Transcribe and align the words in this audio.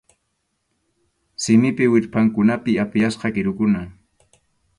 Simip 1.43 1.77
wirpʼankunapi 1.91 2.71
apiyasqa 2.83 3.27
kʼirikuna. 3.33 3.81